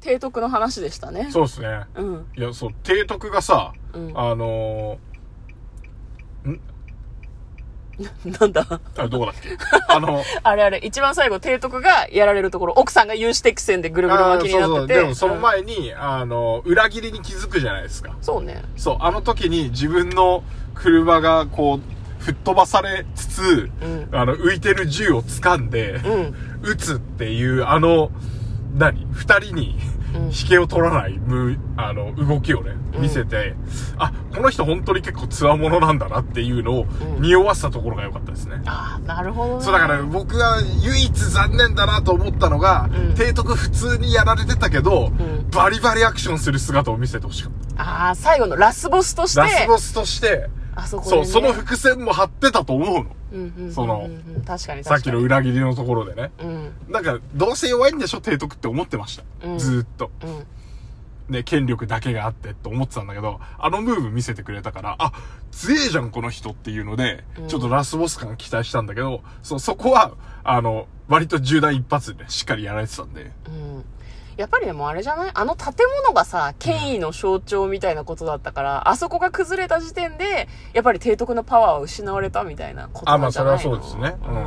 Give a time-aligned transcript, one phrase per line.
[0.00, 1.28] 提督の話でしたね。
[1.30, 1.80] そうですね。
[1.96, 2.26] うん。
[2.36, 4.98] いや、そう、提督がさ、うんあの
[8.38, 8.62] なんだ？
[8.64, 9.48] ー、あれどこだっけ？
[9.92, 14.68] あの、あれあれ、一番最後、提督がやられるところ、奥さんが有刺鉄線でぐるぐる巻きになってて。
[14.68, 18.14] そうそうでもそのうん前に、あの、裏切りに気づくじゃないですか。
[18.20, 18.62] そうね。
[18.76, 20.44] そう、あの時に自分の
[20.74, 24.08] 車がこう、吹っ飛ばされつつ、うん。
[24.12, 26.34] あの、浮いてる銃を掴んで、うん。
[26.62, 28.12] 撃つっていう、あの、
[28.74, 29.06] 何？
[29.12, 29.98] 二人に、うん
[30.28, 33.54] 引けを取らない、む、あの、動きをね、うん見せて、
[33.98, 36.86] あ、この人本当に結構強者なんだなっていうのを、
[37.16, 38.62] うん匂わせたところが良かったですね。
[38.64, 39.62] ああ、なるほどね。
[39.62, 47.82] そうだから僕が唯一残念だなと思ったのが、うん提督普通にやられてたけど、んバリバリアクションする姿を見せてほしかった。
[47.82, 49.40] ああ、最後のラスボスとして。
[49.40, 50.48] ラスボスとして、
[50.78, 51.26] あそこで、そう、ね。
[51.26, 53.06] その伏線も張ってたと思うの。
[53.32, 54.08] うんうんうんうんうんその
[54.46, 54.84] 確かに。
[54.84, 56.30] さっきの裏切りのところでね。
[56.40, 56.72] うん。
[56.88, 59.24] なんか、どうせ弱いんでしょ、提督って思ってました。
[59.44, 60.10] うんずーっと。
[60.22, 60.46] うん。
[61.28, 65.12] ね、権力だけがあってって思ってたんだけど、あのムーブ見せてくれたから、あ、
[65.50, 70.12] 強えじゃん、この人っていうので、うんちょっとラスボス感期待したんだけど、そう、そこは、
[70.42, 73.30] あの、割と重大一発でね、しっかりやられてたんで。
[73.46, 73.84] うん。
[74.38, 75.30] やっぱりでもあれじゃない？
[75.34, 83.72] あの建物がさ、権威の象徴みたいなことだったから、あそこが崩れた時点で、やっぱり提督のパワーは失われたみたいなことなんじゃないの？
[83.74, 84.44] あまあそれはそうですねうんうん。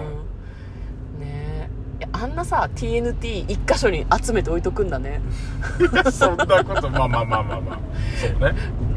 [1.19, 1.69] ね
[2.00, 2.08] え。
[2.14, 5.22] あんなさ、TNT 一箇所に集めて置いとくんだね。
[6.12, 7.80] そんなこと、まあまあまあまあまあ。
[8.19, 8.56] そうね。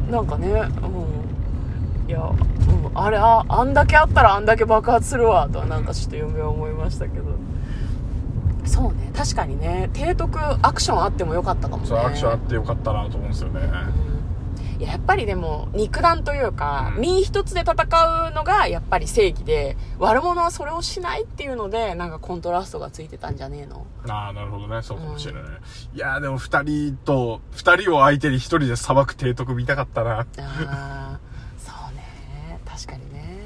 [0.09, 2.09] なんかね、うん。
[2.09, 7.25] いや、うん、あれ、あ、あんだけあったらあんだけ爆発するわ、とはなんかちょっと嫁は思いましたけど。
[8.65, 11.87] そうね、確かにね、提督アクションあってもよかったかもね。
[11.87, 13.61] そう、アクションあってよかったなと思うんですよね。
[14.77, 17.73] いややっぱりでも、肉弾というか、うん身一つで戦
[18.29, 24.81] うのがやっぱり正義で、悪者はそれをしないっていうので、なんかコントラストがついてたんじゃねえのああ、なるほどね。
[24.81, 25.43] そうかもしれない。
[25.93, 30.19] いやーでも二人と、二人を相手に一人で裁く提督見たかったな。
[30.19, 31.19] ああ、
[31.57, 33.37] そうね、確かにね。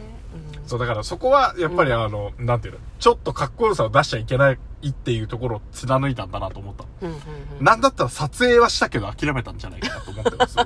[0.55, 6.85] うんそう、だからそこは、やっぱりあの、なんていうの、ちょっとかっこよさを出しちゃいけないっていうところを貫いたんだなと思った。
[7.01, 7.17] うんうんう
[7.61, 10.57] んなんだったら撮影はしたけど諦めたんじゃないかなと思ってます。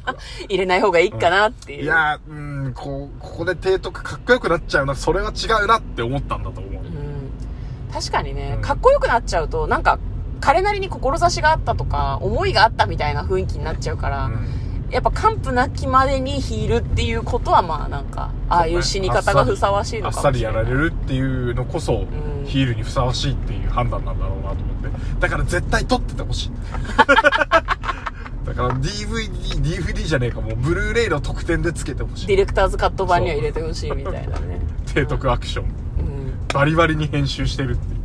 [0.47, 1.83] 入れない方がいいかなっていう。
[1.83, 6.83] いやー、うーん、こう、ここで提督かっこよくなっちゃうな、それは違うなって思ったんだと思う。
[6.83, 6.93] うん
[7.91, 9.97] 確かにね、うんかっこよくなっちゃうと、なんか、
[10.41, 14.62] 彼なりに志があったとか、思いがあったみたいな雰囲気になっちゃうから、うん
[14.93, 20.61] やっぱ完膚なきまでにヒールっていうことはまあなんか、ああいう死に方がふさわしいのあっかもしれない。
[20.61, 22.07] さりやられるっていうのこそ、ん
[22.45, 24.89] ヒールにふさわしいっていう判断なんだろうなと思って。
[25.19, 26.51] だから絶対撮っててほしい。
[28.45, 29.31] だから DVD、
[29.63, 32.27] DVD じゃねえか、もうブルーレイの特典でつけてほしい。
[32.27, 34.59] ディレクターズカット版には入れてほしいみたいなね。
[34.85, 35.65] 提督アクション。
[35.65, 35.73] うん。
[36.53, 38.02] バリバリに編集してるっていう。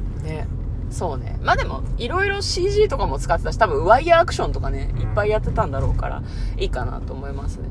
[0.89, 0.95] ね。
[0.95, 1.39] そうね。
[1.43, 6.23] まあでも、いろいろ CG とかも使ってたし、多分ワイヤーアクションとかね、いっぱいやってたんだろうから、
[6.57, 7.69] いいかなと思いますね。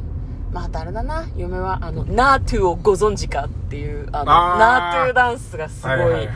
[0.51, 6.29] まあ、あとあれだな、嫁は、あの、ナートゥをご存知かっていう、あの、ナートゥダンスがすごはい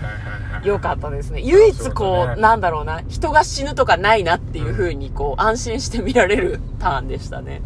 [0.63, 1.41] 良かったですね。
[1.41, 7.61] 唯一こう、なんだろうな、人が死ぬとかないなっていう風にこう、安心して見られるターンでしたね。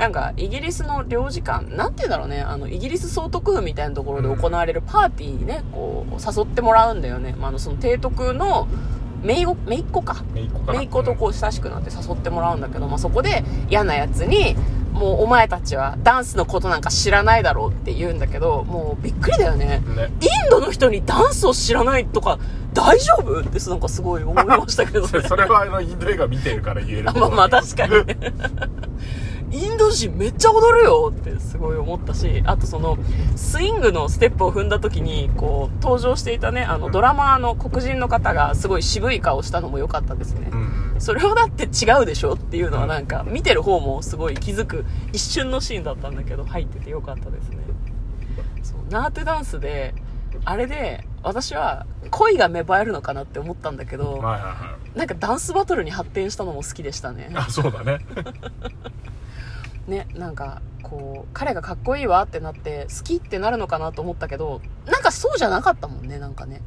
[0.00, 7.34] なんか、イギリスの領事館、なんて言うんだろうね、あの、イギリス総督府みたいなところで行われるパーティーにね、こう、誘ってもらうんだよね。
[7.38, 8.66] まあ、あの、その提督の、
[9.22, 10.24] 姪っ子、姪っ子か。
[10.32, 14.56] めいっ子っ子とこう親しくなって誘ってもらうんだけど、まあ、そこで嫌なやつに、
[14.92, 19.82] もうお前たちはダンスのことなんか知らないだろうって言うんだけど、もうびっくりだよね。
[19.96, 20.10] ね。
[20.20, 22.38] インドの人にダンスを知らないとか
[22.72, 23.40] 大丈夫？
[23.40, 25.22] ってなんかすごい思いましたけどね。
[25.22, 28.16] それはあの、インド映画見てるから言えるあ まあまあ確かにね。
[29.50, 32.98] インド人めっちゃ踊るよってすごい思ったし、あとその、
[33.36, 40.50] スイングのステップを踏んだ時に、こう、登場していたね、あの、ドラマーの黒人の方がすごい渋い顔したのも良かったですね。
[40.52, 41.00] うん。
[41.00, 47.58] それはだって違うでしょっていうのはなんか、見てる方もすごい気づく一瞬のシーンだったんだけど、入ってて良かったですね。
[48.62, 49.94] そう、ナートゥダンスで、
[50.44, 57.36] あれで、私は恋が芽生えるのかなって思ったんだけど、はいはいはなんかダンスバトルに発展したのも好きでしたねい。。
[57.36, 57.98] あ、そうだね。
[59.90, 66.62] ね、なんか、こう、彼がかっこいいわってなって、好きってなるのかなと思ったけど、なんかそうじゃなかったもんね、なんかね。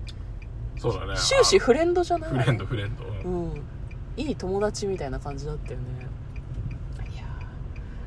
[0.78, 1.16] そうだね。
[1.16, 2.30] 終始フレンドじゃない？
[2.32, 3.30] フレンド、フレンド。
[3.30, 3.62] うん。
[4.18, 5.86] いい友達みたいな感じだったよね。
[7.12, 7.24] いや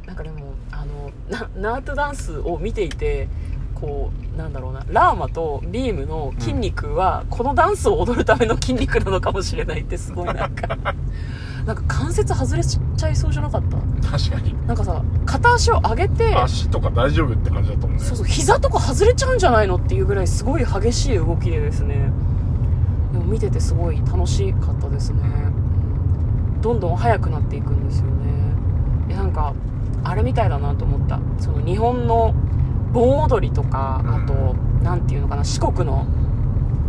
[0.05, 3.29] ーなんかでも、あの、なナートダンスを見ていて、
[3.75, 10.77] こう、なんだろうな、ラーマとビームの筋肉は、このダンスを踊るための筋肉なのかもしれないってすごいなんか、
[11.67, 13.63] なんか関節外れちゃいそうじゃなかっ
[14.01, 14.09] た？
[14.11, 14.67] 確かに。
[14.67, 18.03] なんかさ、片足を上げて、足とか大丈夫って感じだったもんね。
[18.03, 22.11] そうそう、膝とか外れちゃうんじゃないのっていうぐらいすごい激しい動きでですね。
[23.13, 25.21] でも見ててすごい楽しかったですね。
[25.23, 25.57] うん
[26.63, 29.55] どんどん速くなっていくんですよねなんか
[30.03, 32.35] あれみたいだなと思ったその日本の
[32.93, 36.07] 盆踊りとかうんあと何ていうのかな四国の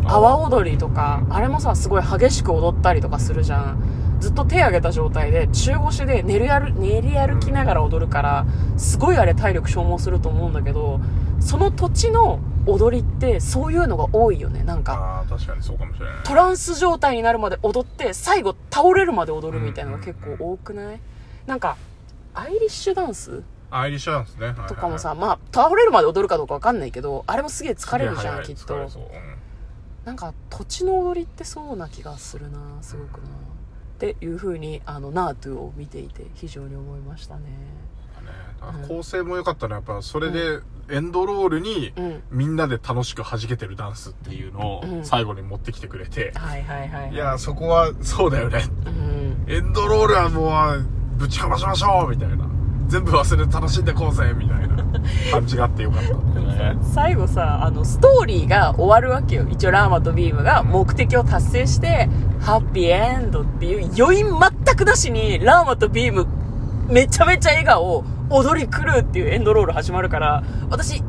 [0.06, 3.78] 阿波踊りとかあれもさすごい激しく踊ったりとかするじゃん
[4.20, 8.46] ずっと手上げた状態で中腰で練り歩練り歩きながら踊るから
[8.78, 11.00] すごいあれ体力消耗すると思うんだけど
[11.40, 14.94] その土地の踊りってそういうのが多いよねなんか。
[14.94, 16.16] ああ確かにそうかもしれない。
[16.24, 21.00] トランス状態になるまで踊って最後倒れるまで踊るみたいなのが結構多くない？
[21.46, 21.78] なんか
[22.34, 23.44] アイリッシュダンス？
[23.72, 24.54] アイリッシュダンスね。
[24.68, 28.90] とかもさ、まあ倒れるまで踊るかどうかわかんないけどあれもすげえ疲れるじゃんきっと。
[30.04, 33.28] なんか土地の踊りってそうな気がするなすごくな
[33.98, 37.42] っていう風にあのナートゥを見ていて非常に思いましたね。
[37.42, 40.60] ね構成も良かったのはやっぱそれで
[40.90, 42.24] エンドロールにうん。
[42.30, 45.00] みんなで楽しく弾けてるダンスっていうのうん。
[45.00, 46.32] を最後に持ってきてくれて、
[47.12, 48.64] いやそこはそうだよね。
[48.86, 49.52] うん。
[49.52, 50.86] エンドロールはもう
[51.18, 52.47] ぶちかましましょうみたいな
[52.88, 54.78] 全部忘れて楽しんでこうぜみたいな。
[55.32, 56.16] 感じがあってよかった。
[56.16, 59.46] んだよね最後さあのストーリーが終わるわけよ。
[59.50, 62.10] 一応ラーマとビームが目的を達成して
[62.42, 66.28] ハッピーエンドっていう余韻全くなしにラーマとビーム
[66.88, 71.04] めちゃめちゃ笑顔踊り狂うっていうエンドロール始まるから私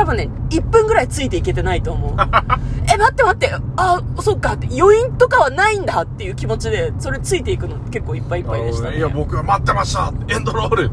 [0.00, 2.12] 多分ね1分ぐらいついていけてないと思う。
[2.90, 3.54] え待って待って。
[3.76, 4.54] あそっか。
[4.54, 8.96] って余韻とかはないんだっていう気持ちでそれついていくの結構いっぱいいっぱいでしたね。
[8.96, 10.10] いや僕は待ってました。
[10.28, 10.84] エンドロール。
[10.84, 10.88] 違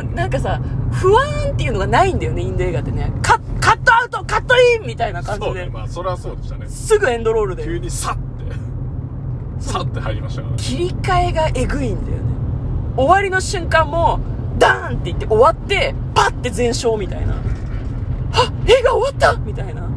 [0.00, 3.12] う、なんかさ、不安っていうのがないんだよね、インド映画ってね。
[3.20, 5.46] カカットアウトカットインみたいな感じで。
[5.46, 5.68] そうね。
[5.70, 6.66] まあそれはそうでしたね。
[6.68, 7.64] すぐエンドロールで。
[7.64, 8.20] 急にサッて。
[9.58, 10.62] サッて入りましたからね。
[10.62, 12.24] 切り替えがえぐいんだよね。
[12.96, 14.20] 終わりの瞬間も、
[14.58, 17.34] ダーンって言って終わって、パッて全勝みたいな。
[18.34, 19.34] あ映画終わった？
[19.38, 19.82] みたいな。
[19.82, 19.88] ね。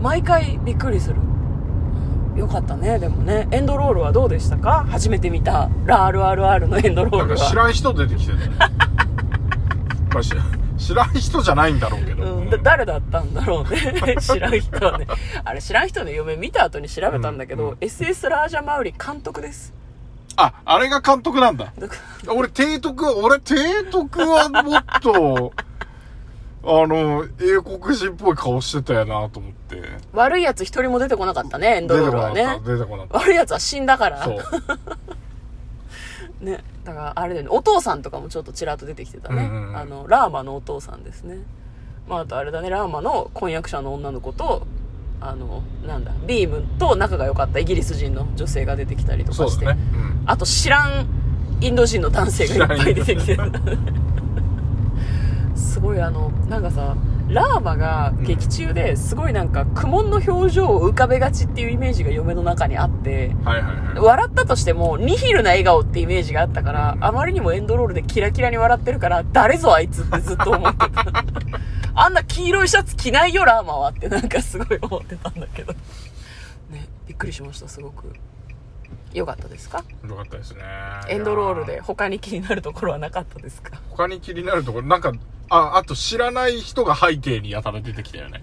[0.00, 1.16] 毎回びっくりする。
[2.36, 3.48] よかったね、でもね。
[3.50, 4.86] エンドロールはどうでしたか？
[4.90, 7.26] 初めて見た、ラ RRR のエンドロールは。
[7.26, 8.50] なんか知らん人出てきてたよ。
[10.14, 10.30] まあ知
[10.78, 14.16] 知らん人じゃないんだろうけど、うん、だ誰だったんだろうね。
[14.20, 15.06] 知らん人はね。
[15.44, 17.74] あれ知らん人の嫁見た後に調べたんだけど、うん。
[17.80, 19.74] SS ラージャマウリ監督です。
[20.36, 21.72] ああれが監督なんだ。
[22.28, 25.52] 俺提督俺提督はもっと
[26.62, 29.76] あの英国人っぽい顔してたよなと思って。
[29.76, 32.44] ら悪いやつ一人も出てこなかったねエンド出ロールはね。
[32.44, 34.18] た出てこなかっ悪いやつは死んだから。
[34.18, 34.38] たそう。
[36.44, 36.62] ね。
[36.84, 37.50] だからあれだよね。
[37.50, 41.38] お父さんとかもちょっとちらっと出てきてたね、うんあのラーマのお父さんですね。
[42.06, 42.68] まああとあれだね。
[42.68, 44.66] ラーマの婚約者の女の子と
[45.22, 49.50] あのなんだビームと仲が良かったイギリス人の女性が出てきたりとかして。
[49.50, 50.22] そうだね、うん。
[50.26, 51.06] あと知らん
[51.62, 53.52] インド人の男性がいっぱい出てきてる
[55.60, 56.96] すごいあのなんかさ
[57.28, 63.98] ラーマが劇中ですごいなんか苦悶の表情を浮かべがちっていうイメージが嫁の中にあってはいはいはい。
[64.00, 71.24] 笑ったとしてもニヒルな笑顔ってイメージがあったからあまりにもエンドロールでキラキラに笑ってるから誰ぞあいつってずっと思ってた。
[71.94, 75.72] あんな黄色いシャツ着ないよラーマはってなんかすごい思ってたんだけど。
[76.70, 78.12] ねびっくりしましたすごく。
[79.12, 79.84] よかったですか？
[80.08, 80.60] よかったですね。
[81.08, 83.80] エンドロールで他に気になるところはなかったですか？
[83.90, 85.12] 他に気になるところなんか
[85.50, 88.42] ああと知らない人が背景にやたら出てきたよね。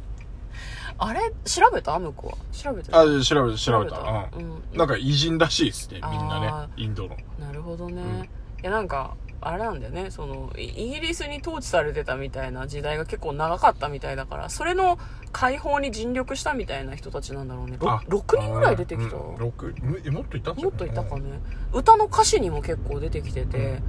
[0.99, 1.31] あれ？
[1.45, 1.97] 調べた？
[1.99, 2.37] 向こうは？
[2.51, 4.29] 調べてあ調べた調べた。
[4.35, 4.43] うん。
[4.43, 4.77] うん。
[4.77, 7.15] なんか偉人らしいですねみんなねあインドの。
[7.39, 8.19] なるほどね、うん。
[8.21, 8.27] い
[8.63, 10.09] やなんかあれなんだよね。
[10.09, 14.97] そのイイギリスに統治されてたみたいな時代が結構長かったみたいだからそれの
[15.31, 17.77] 解放に尽力したみたいな人たちなんだろうね。
[17.81, 21.39] あ 6, 人ぐらい出てきた、うんもっといたもっといたかね。
[21.71, 23.79] 歌の歌詞にも結構出てきてて、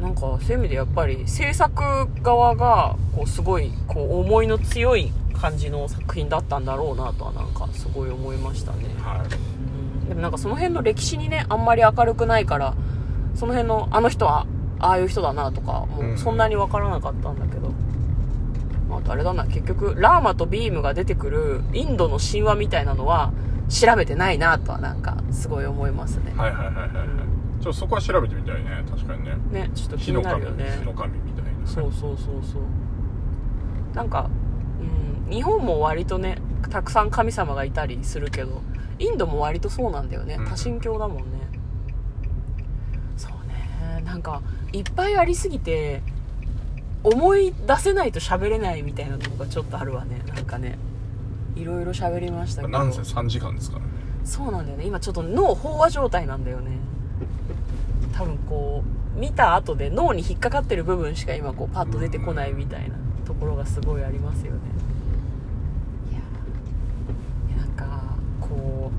[0.00, 9.20] なんかそういう意味でやっぱり制作側がこうすごいこう思いの強い感じの作品だったんだろうなとはなんかすごい思いましたね、はい。
[9.20, 12.74] うんでもなんかその辺の歴史にねあんまり明るくないから
[13.34, 14.46] その辺のあの人は
[14.78, 17.72] ああいう人だなとかもうそんなに分からなかったんだけど、
[18.90, 23.32] あとあれだな結局ラーマとビームが出てくるインドの神話みたいなのは
[23.68, 27.27] 調べてないなとはなんかすごい思いますね、はいはいはいはいはい
[27.60, 28.84] ちょっとそこは調べてみたいね。
[28.88, 29.36] 確かにね。
[29.50, 30.64] ねちょっと気火の神になるよね。
[30.76, 32.62] 水の神みたいなそうそうそうそう。
[33.94, 34.30] なんか、
[35.26, 36.38] うん、日本も割とね
[36.70, 38.62] たくさん神様がいたりするけど
[38.98, 40.36] インドも割とそうなんだよね。
[40.38, 40.46] うん。
[40.46, 41.22] 多神教だもんね、
[43.16, 44.02] そうね。
[44.04, 46.02] なんかいっぱいありすぎて
[47.02, 50.22] 思い出せないと喋れないみたいなとこがちょっとあるわね。
[50.28, 50.78] なんかね
[51.56, 52.78] いろいろ喋りましたけど。
[52.78, 53.90] なんせ3時間ですからね。
[54.24, 54.84] そうなんだよね。
[54.84, 56.78] 今ちょっと脳飽和状態なんだよね
[58.18, 58.82] 多分こ
[59.16, 64.58] う見た後で脳に引っかかってる部分しか今こうパッと出てこないみたいなところがすごいありますよね。
[66.10, 66.14] い
[67.54, 68.90] やなんかこ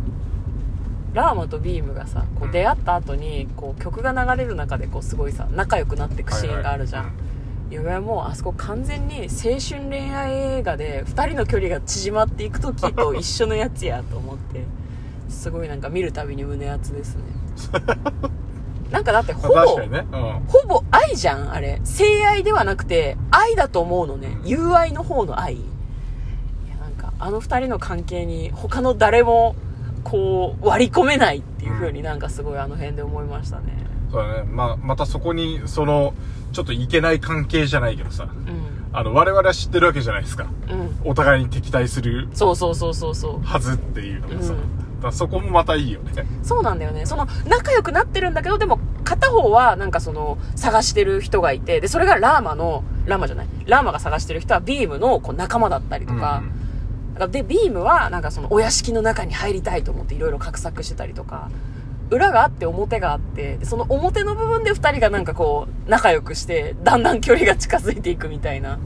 [1.13, 7.13] ラーマとビームがさこう出会った後にこう曲が流れる中でこうすごいさ仲良くなっていくシーンがあるじゃん、はい
[7.69, 14.63] いや俺もうあそこ完全に青春恋愛映画で2人の距離が縮まっていく時と一緒のやつやと思って
[15.29, 17.21] すごいなんか見るたびに胸熱ですね
[18.91, 20.05] なんかだってほぼ、ね。
[20.11, 20.43] うん。
[20.47, 21.79] ほぼ愛じゃんあれ。
[21.83, 24.37] 性愛ではなくて愛だと思うのね。
[24.43, 25.55] 友愛の方の愛。
[25.55, 25.59] い
[26.69, 29.55] やなんかあの2人の関係に他の誰も
[30.03, 33.89] こう割り込めないっていう風になんかすごいあの辺で思いましたね。
[34.11, 34.49] そうだね。
[34.49, 36.13] まあ、またそこに、その、
[36.51, 38.89] ちょっといけない関係じゃないけどさ、うん。
[38.91, 40.47] あの、我々は知ってるわけじゃないですか。
[40.69, 40.99] うん。
[41.03, 43.45] お互いに敵対するそうそうそうそうそう。
[43.45, 46.25] はずっていうのがさ、うんだそこもまたいいよね。
[46.43, 47.05] そうなんだよね。
[47.05, 56.43] その、仲良くなってるんだけど、でも、片方は、なんかその、探してる人がいて、で、それがラーマの、ラーマじゃない、ラーマが探してる人はビームのこう仲間だったりとか、
[57.13, 61.49] だからで、ビームは、なんかその、お屋敷の中に入りたいと思っていろいろ画策してたりとか、
[62.09, 68.79] 裏があって表があって、でその表の部分で二人がなんかこう、仲良くして、だんだん距離が近づいていくみたいな、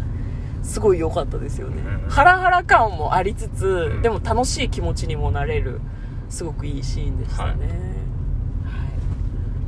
[0.63, 1.82] すごい良かったですよね。
[1.86, 5.79] うんハラハラ感もありつつう、んでも楽しい気持ちにもなれる、
[6.29, 7.51] すごくいいシーンでしたね。
[7.51, 7.58] はい。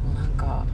[0.07, 0.65] もうなんか、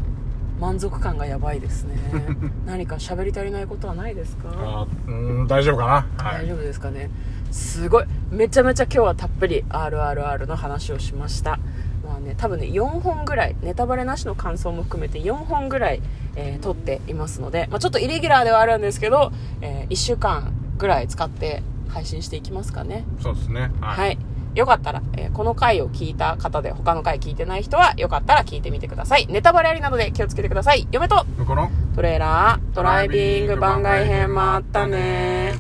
[0.60, 1.96] 満足感がやばいですね。
[2.66, 4.88] 何か喋り足りないことはないですか？
[5.08, 5.86] うーん、大丈夫か
[6.20, 6.24] な？
[6.24, 6.46] はい。
[6.46, 7.10] 大丈夫ですかね
[7.51, 11.60] すごいめちゃめちゃ今日はたっぷり RRR の話をしました
[12.08, 16.01] まあね多分ね4本ぐらいネタバレなしの感想も含めて4本ぐらい、
[16.36, 23.06] えー撮っていますので、まあ、ちょっとイレギュラーではあるんですけど、え1週間ぐらい使って配信していきますかね。
[23.22, 23.72] そうですね。
[23.82, 24.18] は、はい。
[24.54, 29.26] よかったら、えーこの回を聞いた方で他の回聞いてない人はよかったら聞いてみてください。
[29.28, 30.88] ネタバレありなので気をつけてください。
[30.92, 31.26] 嫁と
[31.96, 35.54] トレーラードライビング番外編もあったね